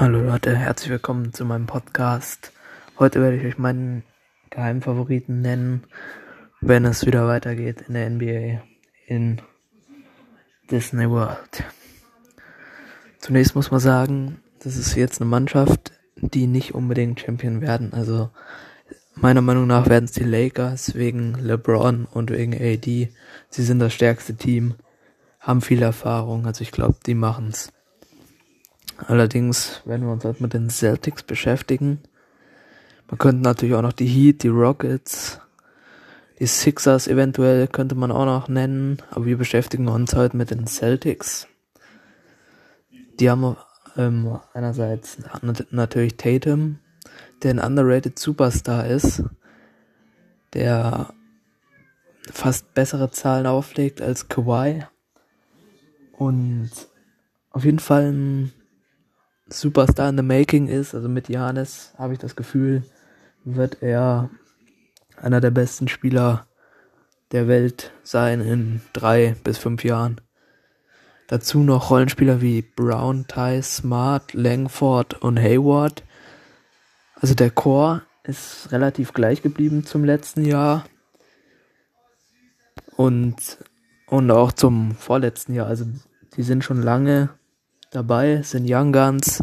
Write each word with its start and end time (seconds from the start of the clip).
Hallo 0.00 0.22
Leute, 0.22 0.56
herzlich 0.56 0.88
willkommen 0.88 1.34
zu 1.34 1.44
meinem 1.44 1.66
Podcast. 1.66 2.52
Heute 2.98 3.20
werde 3.20 3.36
ich 3.36 3.44
euch 3.44 3.58
meinen 3.58 4.02
Geheimfavoriten 4.48 5.42
nennen, 5.42 5.84
wenn 6.62 6.86
es 6.86 7.04
wieder 7.04 7.28
weitergeht 7.28 7.84
in 7.86 7.92
der 7.92 8.08
NBA 8.08 8.62
in 9.06 9.42
Disney 10.70 11.06
World. 11.10 11.64
Zunächst 13.18 13.54
muss 13.54 13.70
man 13.70 13.80
sagen, 13.80 14.40
das 14.60 14.76
ist 14.76 14.94
jetzt 14.94 15.20
eine 15.20 15.28
Mannschaft, 15.28 15.92
die 16.16 16.46
nicht 16.46 16.74
unbedingt 16.74 17.20
Champion 17.20 17.60
werden. 17.60 17.92
Also 17.92 18.30
meiner 19.16 19.42
Meinung 19.42 19.66
nach 19.66 19.86
werden 19.86 20.06
es 20.06 20.12
die 20.12 20.24
Lakers 20.24 20.94
wegen 20.94 21.34
LeBron 21.34 22.06
und 22.06 22.30
wegen 22.30 22.54
AD. 22.54 23.12
Sie 23.50 23.62
sind 23.62 23.80
das 23.80 23.92
stärkste 23.92 24.34
Team, 24.34 24.76
haben 25.40 25.60
viel 25.60 25.82
Erfahrung, 25.82 26.46
also 26.46 26.62
ich 26.62 26.72
glaube, 26.72 26.96
die 27.04 27.14
machen 27.14 27.48
es. 27.48 27.70
Allerdings 29.06 29.82
werden 29.84 30.06
wir 30.06 30.12
uns 30.12 30.24
halt 30.24 30.40
mit 30.40 30.52
den 30.52 30.70
Celtics 30.70 31.22
beschäftigen. 31.22 32.00
Man 33.08 33.18
könnte 33.18 33.42
natürlich 33.42 33.74
auch 33.74 33.82
noch 33.82 33.92
die 33.92 34.06
Heat, 34.06 34.42
die 34.42 34.48
Rockets, 34.48 35.40
die 36.40 36.46
Sixers 36.46 37.06
eventuell 37.06 37.68
könnte 37.68 37.94
man 37.94 38.10
auch 38.10 38.24
noch 38.24 38.48
nennen, 38.48 39.02
aber 39.10 39.26
wir 39.26 39.36
beschäftigen 39.36 39.88
uns 39.88 40.14
heute 40.14 40.38
mit 40.38 40.50
den 40.50 40.66
Celtics. 40.66 41.46
Die 43.18 43.28
haben 43.28 43.56
ähm, 43.98 44.38
einerseits 44.54 45.18
natürlich 45.70 46.16
Tatum, 46.16 46.78
der 47.42 47.50
ein 47.50 47.58
underrated 47.58 48.18
Superstar 48.18 48.86
ist, 48.86 49.22
der 50.54 51.12
fast 52.32 52.72
bessere 52.72 53.10
Zahlen 53.10 53.46
auflegt 53.46 54.00
als 54.00 54.28
Kawhi 54.28 54.84
und 56.12 56.70
auf 57.50 57.64
jeden 57.66 57.80
Fall 57.80 58.12
ein 58.12 58.52
Superstar 59.52 60.08
in 60.08 60.16
the 60.16 60.22
Making 60.22 60.68
ist. 60.68 60.94
Also 60.94 61.08
mit 61.08 61.28
Janis 61.28 61.92
habe 61.98 62.12
ich 62.12 62.18
das 62.18 62.36
Gefühl, 62.36 62.84
wird 63.44 63.82
er 63.82 64.30
einer 65.16 65.40
der 65.40 65.50
besten 65.50 65.88
Spieler 65.88 66.46
der 67.32 67.48
Welt 67.48 67.92
sein 68.02 68.40
in 68.40 68.80
drei 68.92 69.36
bis 69.44 69.58
fünf 69.58 69.84
Jahren. 69.84 70.20
Dazu 71.28 71.60
noch 71.60 71.90
Rollenspieler 71.90 72.40
wie 72.40 72.62
Brown, 72.62 73.26
Ty, 73.28 73.62
Smart, 73.62 74.34
Langford 74.34 75.22
und 75.22 75.38
Hayward. 75.38 76.02
Also 77.14 77.34
der 77.34 77.50
Chor 77.50 78.02
ist 78.24 78.72
relativ 78.72 79.12
gleich 79.12 79.42
geblieben 79.42 79.84
zum 79.84 80.04
letzten 80.04 80.44
Jahr. 80.44 80.84
Und, 82.96 83.58
und 84.06 84.30
auch 84.30 84.52
zum 84.52 84.96
vorletzten 84.96 85.54
Jahr. 85.54 85.68
Also 85.68 85.86
die 86.36 86.42
sind 86.42 86.64
schon 86.64 86.82
lange 86.82 87.30
dabei, 87.90 88.42
sind 88.42 88.66
Young 88.68 88.92
Guns. 88.92 89.42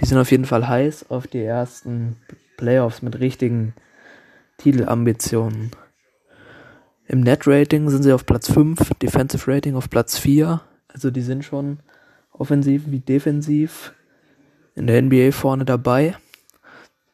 Die 0.00 0.06
sind 0.06 0.18
auf 0.18 0.30
jeden 0.30 0.44
Fall 0.44 0.66
heiß 0.66 1.10
auf 1.10 1.26
die 1.26 1.42
ersten 1.42 2.16
Playoffs 2.56 3.02
mit 3.02 3.20
richtigen 3.20 3.74
Titelambitionen. 4.58 5.70
Im 7.06 7.20
Net-Rating 7.20 7.88
sind 7.90 8.02
sie 8.02 8.12
auf 8.12 8.26
Platz 8.26 8.50
5, 8.50 8.94
Defensive 9.00 9.50
Rating 9.50 9.76
auf 9.76 9.90
Platz 9.90 10.18
4. 10.18 10.60
Also 10.88 11.10
die 11.10 11.22
sind 11.22 11.44
schon 11.44 11.78
offensiv 12.32 12.84
wie 12.86 13.00
defensiv 13.00 13.94
in 14.74 14.86
der 14.86 15.00
NBA 15.02 15.32
vorne 15.32 15.64
dabei. 15.64 16.16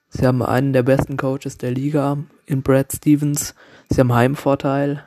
Sie 0.08 0.26
haben 0.26 0.42
einen 0.42 0.72
der 0.72 0.82
besten 0.82 1.16
Coaches 1.16 1.58
der 1.58 1.70
Liga 1.70 2.18
in 2.46 2.62
Brad 2.62 2.92
Stevens. 2.92 3.54
Sie 3.90 4.00
haben 4.00 4.12
Heimvorteil. 4.12 5.04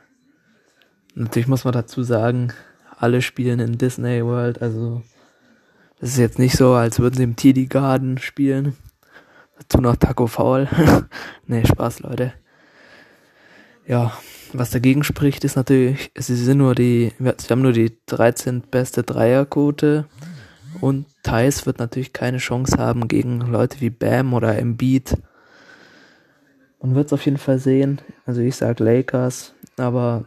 Natürlich 1.14 1.48
muss 1.48 1.64
man 1.64 1.74
dazu 1.74 2.02
sagen, 2.02 2.52
alle 2.96 3.22
spielen 3.22 3.60
in 3.60 3.78
Disney 3.78 4.24
World, 4.24 4.62
also 4.62 5.02
das 6.04 6.12
ist 6.12 6.18
jetzt 6.18 6.38
nicht 6.38 6.54
so, 6.54 6.74
als 6.74 6.98
würden 6.98 7.14
sie 7.14 7.22
im 7.22 7.34
TD 7.34 7.64
Garden 7.66 8.18
spielen. 8.18 8.76
Dazu 9.56 9.80
noch 9.80 9.96
Taco 9.96 10.26
Foul. 10.26 10.68
nee, 11.46 11.64
Spaß, 11.64 12.00
Leute. 12.00 12.34
Ja, 13.86 14.12
was 14.52 14.68
dagegen 14.68 15.02
spricht, 15.02 15.44
ist 15.44 15.56
natürlich, 15.56 16.12
sie 16.14 16.36
sind 16.36 16.58
nur 16.58 16.74
die, 16.74 17.14
sie 17.18 17.48
haben 17.48 17.62
nur 17.62 17.72
die 17.72 17.96
13. 18.04 18.64
beste 18.70 19.02
Dreierquote 19.02 20.04
und 20.82 21.06
Thais 21.22 21.64
wird 21.64 21.78
natürlich 21.78 22.12
keine 22.12 22.36
Chance 22.36 22.76
haben 22.76 23.08
gegen 23.08 23.40
Leute 23.40 23.80
wie 23.80 23.88
Bam 23.88 24.34
oder 24.34 24.58
Embiid. 24.58 25.16
Man 26.82 26.94
wird 26.94 27.06
es 27.06 27.14
auf 27.14 27.24
jeden 27.24 27.38
Fall 27.38 27.58
sehen. 27.58 28.02
Also 28.26 28.42
ich 28.42 28.56
sag 28.56 28.78
Lakers, 28.78 29.54
aber 29.78 30.26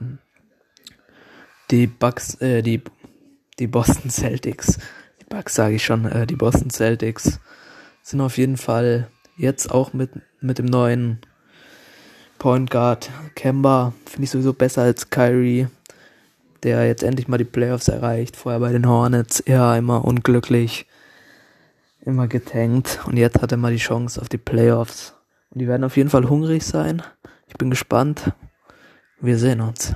die 1.70 1.86
Bucks, 1.86 2.34
äh, 2.42 2.64
die, 2.64 2.82
die 3.60 3.68
Boston 3.68 4.10
Celtics 4.10 4.80
Bucks 5.30 5.56
sage 5.56 5.76
ich 5.76 5.86
schon, 5.86 6.06
äh, 6.06 6.26
die 6.26 6.36
Boston 6.36 6.70
Celtics 6.70 7.40
sind 8.02 8.22
auf 8.22 8.38
jeden 8.38 8.58
Fall 8.58 9.08
jetzt 9.36 9.72
auch 9.72 9.94
mit, 9.94 10.12
mit 10.42 10.58
dem 10.58 10.66
neuen 10.66 11.20
Point 12.40 12.72
Guard 12.72 13.10
Kemba, 13.36 13.94
finde 14.06 14.24
ich 14.26 14.30
sowieso 14.30 14.54
besser 14.54 14.84
als 14.84 15.10
Kyrie, 15.10 15.68
der 16.64 16.88
jetzt 16.88 17.04
endlich 17.04 17.28
mal 17.28 17.38
die 17.38 17.44
Playoffs 17.44 17.88
erreicht. 17.88 18.36
Vorher 18.36 18.60
bei 18.60 18.72
den 18.72 18.88
Hornets 18.88 19.40
eher 19.40 19.76
immer 19.76 20.06
unglücklich, 20.06 20.86
immer 22.02 22.28
getankt 22.28 23.00
und 23.06 23.18
jetzt 23.18 23.42
hat 23.42 23.52
er 23.52 23.58
mal 23.58 23.72
die 23.72 23.78
Chance 23.78 24.22
auf 24.22 24.30
die 24.30 24.38
Playoffs. 24.38 25.14
Und 25.50 25.60
die 25.60 25.68
werden 25.68 25.84
auf 25.84 25.98
jeden 25.98 26.10
Fall 26.10 26.30
hungrig 26.30 26.64
sein. 26.64 27.02
Ich 27.48 27.56
bin 27.56 27.70
gespannt. 27.70 28.34
Wir 29.20 29.38
sehen 29.38 29.62
uns. 29.62 29.96